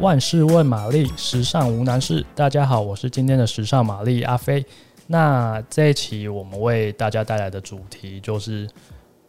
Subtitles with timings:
[0.00, 2.24] 万事问玛丽，时尚无难事。
[2.34, 4.64] 大家好，我是今天的时尚玛丽阿飞。
[5.06, 8.66] 那这一期我们为大家带来的主题就是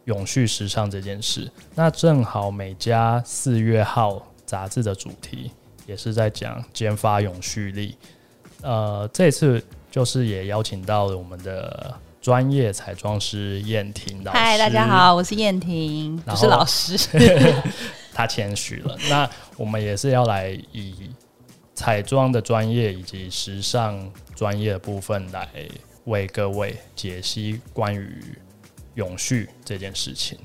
[0.06, 1.46] 永续时尚这件事。
[1.74, 5.50] 那正好美家四月号杂志的主题
[5.86, 7.94] 也是在讲兼发永续力。
[8.62, 14.38] 呃，这次就是也邀请到了我们的专业彩妆师燕婷老师。
[14.38, 16.96] 嗨，大家好，我是燕婷， 不是老师。
[18.12, 18.96] 他谦虚了。
[19.08, 21.10] 那我们也是要来以
[21.74, 25.48] 彩妆的专业以及时尚专业的部分来
[26.04, 28.22] 为各位解析关于
[28.94, 30.38] 永续这件事情，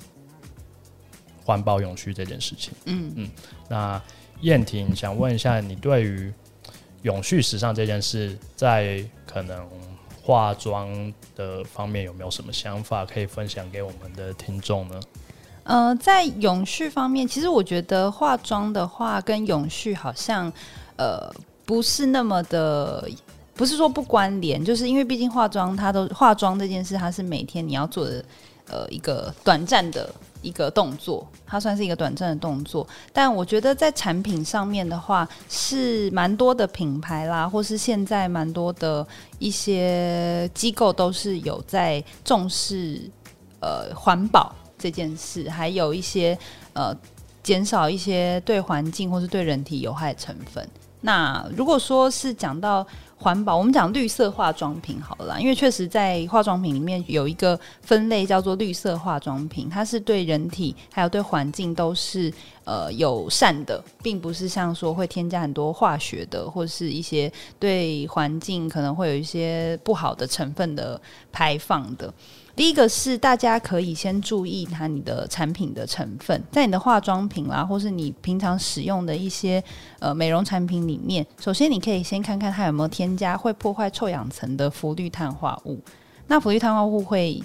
[1.43, 2.73] 环保永续这件事情。
[2.85, 3.31] 嗯嗯。
[3.67, 4.01] 那
[4.41, 6.31] 燕婷想问一下，你对于
[7.01, 9.67] 永续时尚这件事，在可能
[10.21, 14.99] 化妆的方面有没有什么想法可以分享给我们的听众呢？
[15.67, 20.51] 呃，在永续方面，其实我觉得化妆的话跟永续好像
[20.95, 21.29] 呃
[21.65, 23.07] 不是那么的，
[23.53, 28.23] 不是说不关联，就是因为毕竟化妆它都化妆这件事，它是每天你要做的
[28.69, 30.09] 呃一个短暂的。
[30.43, 39.05] 一个动作，它算是一个短暂的动作，但我觉得在产品上面的话，是蛮多的品牌啦，或是现在蛮多的
[39.39, 43.01] 一些机构都是有在重视
[43.61, 46.37] 呃环保这件事，还有一些
[46.73, 46.95] 呃
[47.43, 50.67] 减少一些对环境或是对人体有害成分。
[51.01, 62.33] 那如果说是讲到环保，我们讲绿色化妆品好了啦，因为确实在化妆品里面有一个分类叫做绿色化妆品，它是对人体还有对环境都是
[62.65, 70.99] 呃友善的，并不是像说会添加很多化学的或是一些对环境可能会有一些不好的成分的
[71.31, 72.11] 排放的。
[72.57, 79.63] 第一个是大家可以先注意它你的产品的成分，在你的化妆品啦，或是你平常使用的一些
[79.99, 85.79] 呃美容产品里面，首先你可以先看看它有没有添加会破坏臭氧层的氟氯碳化物。
[86.25, 87.39] 那氟氯碳化物会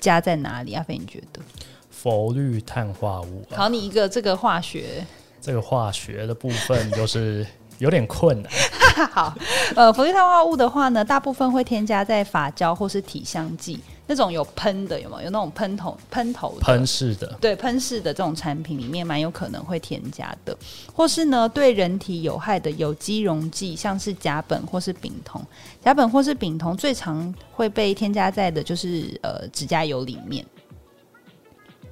[0.00, 0.72] 加在哪里？
[0.72, 1.42] 阿飞，你觉得？
[1.90, 5.04] 氟氯碳化物，考你一个这个化学，
[5.42, 8.50] 这个化学的部分就是有点困难。
[9.12, 9.34] 好，
[9.76, 13.78] 呃，氟氯碳化物的话呢，大部分会添加在发胶或是体香剂。
[14.12, 15.22] 那种有喷的有没有？
[15.22, 20.54] 有那种喷头、喷头、喷式的，对，喷式的这种产品里面蛮有可能会添加的，
[20.92, 25.42] 或是呢对人体有害的有机溶剂，像是甲苯或是丙酮。
[25.82, 30.44] 甲苯或是丙酮最常会被添加在的就是呃指甲油里面。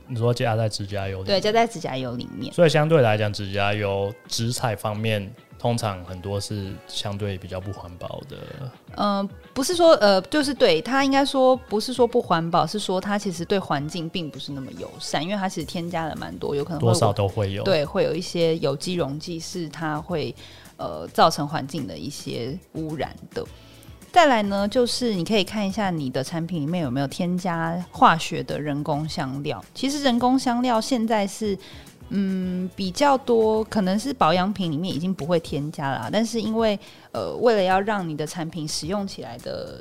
[0.07, 1.27] 你说加在指甲油里面？
[1.27, 2.53] 对，加在指甲油里面。
[2.53, 5.33] 所以相对来讲，指甲油植彩方面。
[5.61, 8.39] 通常很多是相对比较不环保的。
[8.97, 17.63] 嗯、呃，不是说呃，就是对它应该说不是说不环保，是说它其实对环境并不是那么友善，因为它其实添加了蛮多，有可能多少都会有。
[17.63, 20.35] 对，会有一些有机溶剂是它会
[20.79, 23.45] 呃造成环境的一些污染的。
[24.11, 29.63] 再来呢，就是你可以看一下你的产品里面有没有添加化学的人工香料。
[29.75, 31.59] 其实人工香料现在是。
[32.13, 36.79] 嗯，比较多可能是保养品里面已经不会添加了，但是因为
[37.13, 39.81] 呃，为了要让你的产品使用起来的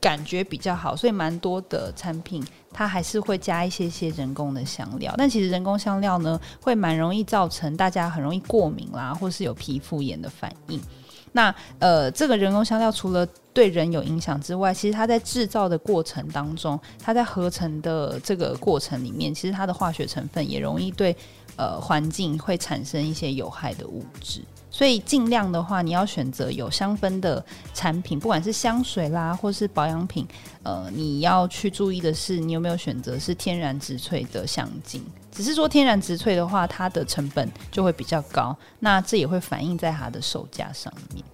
[0.00, 2.42] 感觉比较好，所以蛮多的产品
[2.72, 5.12] 它还是会加一些些人工的香料。
[5.18, 10.80] 但其实人工香料呢，会蛮容易造成大家很容易过敏啦，或是有皮肤炎的反应。
[11.32, 21.14] 那呃，这个人工香料除了对人有影响之外，其实它在制造的过程当中，它在合成的这个过程里面，其实它的化学成分也容易对。
[21.56, 30.26] 呃，环境会产生一些有害的物质，所以尽量的话，你要选择有香氛的产品，不管是香水啦，或是保养品。
[30.62, 35.02] 呃，你要去注意的是，你有没有选择是天然植萃的香精。
[35.32, 41.24] 只是说天然植萃的话，它的成本就会比较高，那这也会反映在它的售价上面。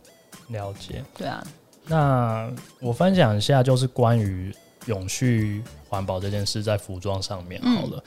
[0.49, 1.45] 了解，对啊。
[1.87, 4.55] 那我分享一下，就是关于
[4.87, 7.97] 永续环保这件事，在服装上面好了。
[7.97, 8.03] 嗯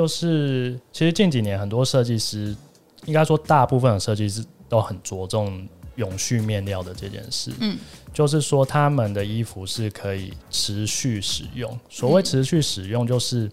[0.00, 2.56] 就是，其实近几年很多设计师，
[3.04, 7.52] 应该说大部分的设计师都很着重永续面料的这件事。
[7.60, 7.76] 嗯，
[8.10, 11.78] 就是说他们的衣服是可以持续使用。
[11.90, 13.46] 所谓持续使用，就是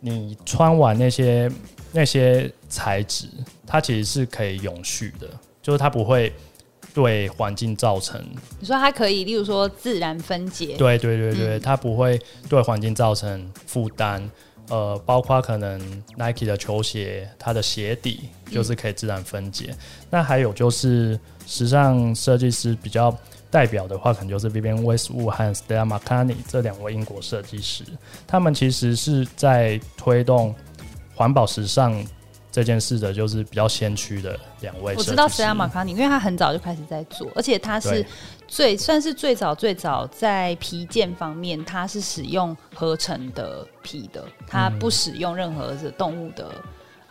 [0.00, 1.48] 你穿完那些
[1.92, 3.28] 那些材质，
[3.64, 5.28] 它其实是可以永续的，
[5.62, 6.34] 就是它不会
[6.92, 8.20] 对环境造成。
[8.58, 10.76] 你说它可以，例如说自然分解。
[10.76, 14.28] 对对对对，它不会对环境造成负担。
[14.68, 15.80] 呃，包括可能
[16.16, 19.66] Nike 的球鞋，它的鞋底就是可以自然分解。
[19.70, 19.78] 嗯、
[20.10, 23.16] 那还有就是时尚设计师比较
[23.50, 27.84] 代表的话，可能就是 Vivienne Westwood 和 Stella McCartney 这两位英国设计师，
[28.26, 30.54] 他们其实是在推动
[31.14, 32.04] 环保时尚
[32.56, 34.94] 这件事的，就是比较先驱的两位。
[34.96, 38.02] 我知道 Stella McCartney，因为他很早就开始在做，而且他是
[38.48, 46.50] 最算是最早最早在皮件方面，他是使用合成的皮的，他不使用任何的动物的。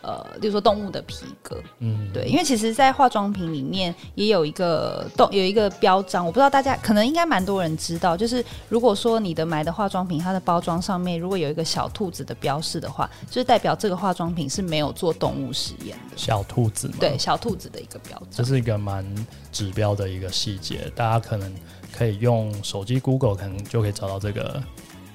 [0.06, 16.16] 呃，例如说动物的皮革，嗯，对，因为其实，在化妆品里面也有一个动有一个标章，我不知道大家可能应该蛮多人知道，就是如果说你的买的化妆品，它的包装上面如果有一个小兔子的标示的话，就是代表这个化妆品是没有做动物实验的。
[16.16, 19.04] 小兔子，对，小兔子的一个标志，这是一个蛮
[19.50, 21.52] 指标的一个细节，大家可能
[21.92, 24.62] 可以用手机 Google，可能就可以找到这个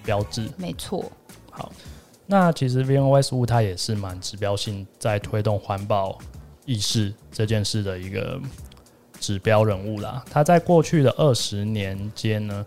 [0.03, 0.49] 标志。
[0.57, 1.09] 没错。
[1.49, 1.71] 好。
[2.31, 6.17] 那其实 Vivienne Westwood 它也是蛮指标性，在推动环保
[6.65, 8.39] 意识这件事的一个
[9.19, 10.23] 指标人物啦。
[10.31, 12.65] 他在过去的二十年间呢，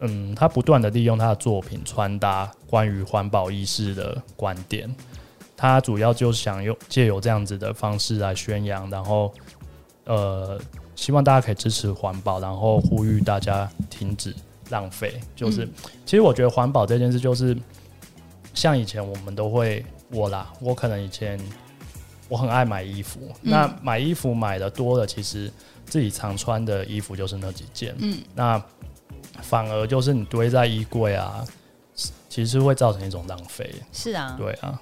[0.00, 4.94] 嗯，他不断的利用他的作品传达关于环保意识的观点。
[5.56, 9.32] 他主要就是想用借由这样子的方式来宣扬，然后
[10.04, 10.60] 呃，
[10.94, 14.34] 希望大家可以支持环保，然后呼吁大家停止
[14.68, 15.18] 浪费。
[15.34, 15.72] 就是，嗯、
[16.04, 17.56] 其实我觉得环保这件事就是。
[18.56, 21.38] 像以前我们都会我啦，我可能以前
[22.28, 25.52] 我很爱买衣服，嗯、那买衣服买的多了，其实
[25.84, 28.60] 自己常穿的衣服就是那几件，嗯，那
[29.42, 31.44] 反而就是你堆在衣柜啊，
[32.30, 33.70] 其实会造成一种浪费。
[33.92, 34.80] 是啊，对啊。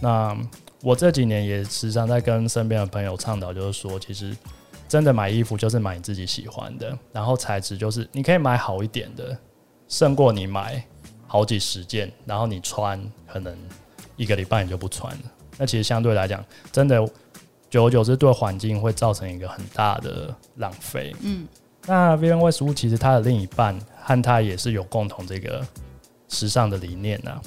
[0.00, 0.36] 那
[0.80, 4.34] 我这几年也时常在跟身边的朋友倡导，就是说，其实
[4.88, 9.36] 真的买衣服就是买你自己喜欢的，然后材质就是你可以买好一点的，
[9.86, 10.82] 胜过你买。
[11.32, 13.56] 好几十件，然后你穿可能
[14.16, 15.22] 一个礼拜你就不穿了。
[15.56, 17.02] 那其实相对来讲，真的
[17.70, 21.16] 久而久之对环境会造成一个很大的浪费。
[21.22, 21.48] 嗯，
[21.86, 25.66] 那 Vivienne Westwood 其实他的另一半和他也是有共同这个
[26.28, 27.40] 时尚的理念啊。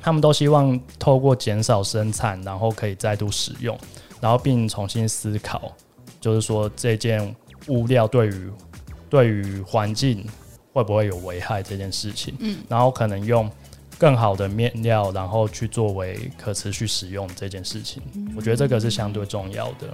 [0.00, 3.78] 他们都希望透过减少生产，然后可以再度使用，
[4.20, 5.70] 然后并重新思考，
[6.20, 7.32] 就是说这件
[7.68, 8.50] 物料对于
[9.08, 10.26] 对于环境。
[10.72, 12.34] 会不会有危害这件事情？
[12.40, 13.50] 嗯，然后可能用
[13.98, 19.88] 更好的面料，然后去作为可持续使用这件事情，嗯、我觉得这个是相对重要的。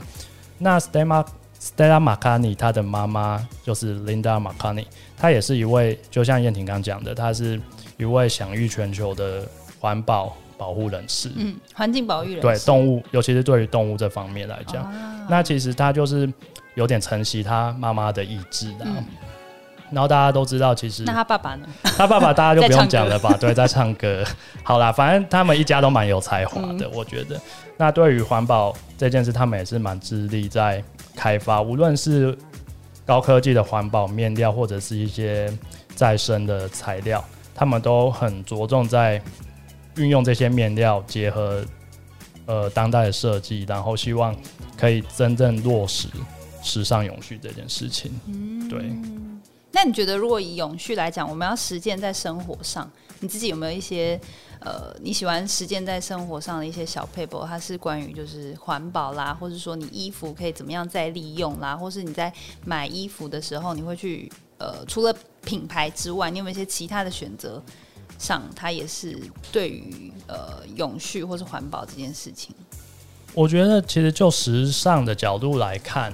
[0.57, 1.27] 那 Stella
[1.61, 4.87] Stella McCartney 她的妈妈就是 Linda McCartney，
[5.17, 7.61] 她也是一位，就像燕婷刚讲的，她是
[7.97, 9.47] 一位享誉全球的
[9.81, 11.31] 环保保护人士。
[11.37, 12.43] 嗯，环境保育人士。
[12.43, 16.33] 对动物，尤其是对于动物这方面来讲，啊、那其实她就是
[16.77, 18.85] 有点承袭他妈妈的意志的。
[18.87, 19.05] 嗯
[19.91, 21.67] 然后大家都知道，其实那他爸爸呢？
[21.97, 23.37] 他爸爸大家就不用讲了吧？
[23.41, 24.25] 对，在唱歌。
[24.63, 27.41] 好啦，反正他们一家都蛮有才华的，嗯、我觉得。
[27.77, 30.83] 那对于环保这件事，他们也是蛮致力在
[31.15, 32.37] 开发，无论是
[33.07, 35.51] 高科技的环保面料，或者是一些
[35.95, 37.25] 再生的材料，
[37.55, 39.23] 他们都很着重在
[39.97, 41.65] 运用这些面料，结合
[42.47, 44.35] 呃当代的设计，然后希望
[44.77, 46.09] 可以真正落实
[46.63, 48.13] 时尚永续这件事情。
[48.27, 48.81] 嗯，对。
[49.71, 54.19] 那你觉得，如果以永续来讲，我们要实践在生活上，你自己有没有一些
[54.61, 57.47] 呃你喜欢实践在生活上的一些小 paper？？
[57.47, 62.33] 它是关于就是环保啦，或者说你衣服可以怎么样再利用啦，或是你在
[62.65, 67.63] 买衣服的时候，你会去呃除了品牌之外，你有没有一些其他的选择
[68.19, 69.21] 上，它也是
[69.53, 72.55] 对于呃永续或是环保这件事情？
[73.35, 76.13] 我觉得其实就时尚的角度来看。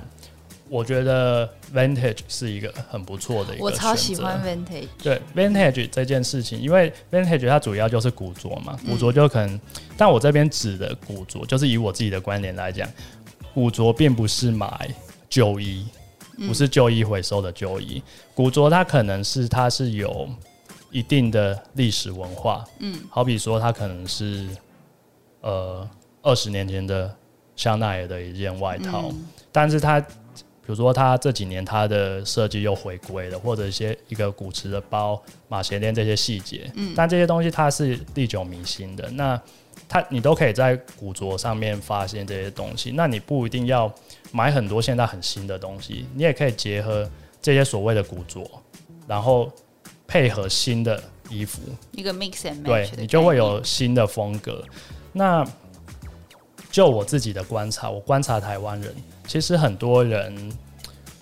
[0.71, 4.89] 我觉得 vintage 是一个很不错的一个，我超喜欢 vintage。
[5.03, 9.61] 对 vintage 这件事情，因为 vintage 它主要就是古着嘛，古着就可能，嗯、
[9.97, 12.89] 但我这边指的古着，就是以我自己的观点来讲，
[13.53, 14.89] 古着并不是买
[15.29, 15.87] 旧衣，
[16.47, 20.27] 不是旧衣回收的旧衣，嗯、古着它可能是它是有
[20.91, 24.49] 一定的历史文化，嗯，好比说它可能是
[25.43, 25.89] 呃
[26.23, 27.15] 二十年前的
[27.55, 30.03] 香奈儿的一件外套，嗯、但是它。
[30.67, 39.07] 比如说，他这几年他的设计又回归了，或者一些一个古驰的包、马鞋链这些细节，嗯，但这些东西它是历久弥新的。
[39.11, 39.39] 那
[39.87, 42.93] 它你都可以在古着上面发现这些东西。
[42.93, 43.93] 那你不一定要
[44.33, 47.07] 买很多现在很新的东西，你也可以结合
[47.43, 48.43] 这些所谓的古着，
[49.07, 49.53] 然后
[50.07, 51.61] 配合新的衣服，
[51.93, 54.65] 一个 mix and match，对，你就会有新的风格。
[55.13, 55.47] 那
[56.71, 58.95] 就我自己的观察，我观察台湾人。
[59.27, 60.53] 其实很多人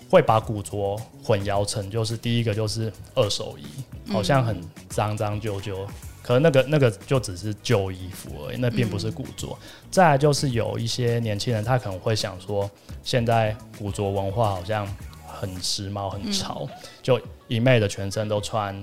[0.09, 5.87] 会把古着混淆成，就是第一个就是二手衣，好像很脏脏旧旧，
[6.21, 9.57] 可能那个那个就只是旧衣服而已，那并不是古着。
[9.89, 12.69] 再来就是有一些年轻人，他可能会想说，
[13.03, 14.87] 现在古着文化好像
[15.25, 16.67] 很时髦、很潮，
[17.01, 18.75] 就一昧的全身都穿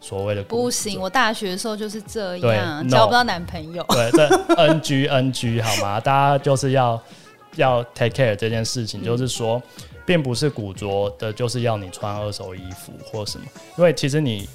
[0.00, 3.84] 所谓的不行，我大学的时候就是这样，交不到男朋友。
[3.88, 5.98] 对，这 NG NG 好吗？
[5.98, 7.02] 大家就是要
[7.56, 9.62] 要 take care 这件事情，嗯、就是说，
[10.06, 13.46] 并不是古着的，就是要你穿二手衣服或什么，
[13.76, 14.48] 因为其实你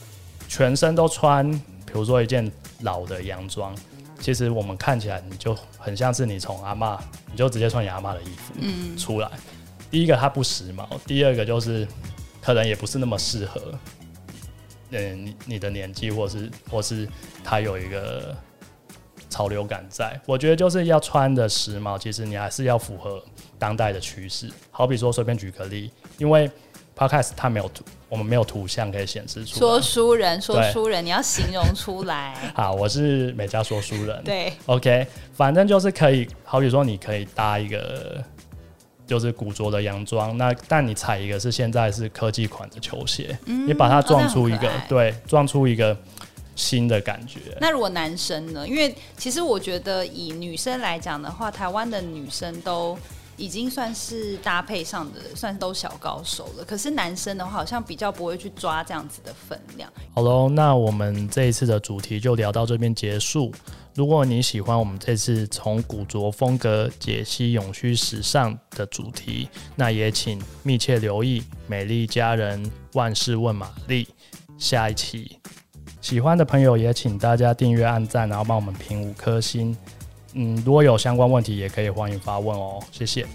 [0.48, 2.50] 全身都穿，比如说一件
[2.82, 3.76] 老的洋装，
[4.20, 7.00] 其实我们看起来你就很像是你从阿嬷，
[7.32, 8.54] 你就直接穿你阿嬷的衣服
[8.98, 9.28] 出来。
[9.34, 9.40] 嗯、
[9.90, 11.88] 第一个它不时髦，第二个就是
[12.42, 13.62] 可能也不是那么适合。
[14.92, 17.08] 嗯，你你的年纪，或是或是
[17.44, 18.36] 它有一个
[19.32, 23.20] 潮流感在，我觉得就是要穿的时髦，其实你还是要符合
[23.58, 24.48] 当代的趋势。
[24.70, 26.48] 好比说，随便举个例，因为
[26.96, 29.58] Podcast 它没有图，我们没有图像可以显示出。
[29.58, 32.52] 说书人，说书人，你要形容出来。
[32.54, 34.22] 好，我是美嘉说书人。
[34.26, 38.24] 对，OK，反正就是可以，好比说，你可以搭一个。
[39.08, 45.98] 就是古着的洋装，那但你踩一个是现在是科技款的球鞋，嗯、你把它撞出一个，哦、对，撞出一个
[46.62, 47.40] 新的感觉。
[47.60, 48.68] 那如果男生呢？
[48.68, 52.96] 因为其实我觉得以女生来讲的话，台湾的女生都
[53.36, 56.64] 已经算是搭配上的，算是都小高手了。
[56.64, 59.92] 可是男生的话，好像比较不会去抓这样子的分量。
[60.14, 63.52] 好喽，那我们这一次的主题就聊到这边结束。
[63.94, 74.06] 如果你喜欢我们这次从古着风格解析永续时尚的主题，那也请密切留意《美丽佳人万事问玛丽》
[74.58, 75.38] 下一期。
[76.02, 79.76] 喜欢的朋友也请大家订阅、按赞，然后帮我们评五颗星。
[80.34, 82.82] 嗯，如果有相关问题，也可以欢迎发问哦。
[82.92, 83.26] 谢谢。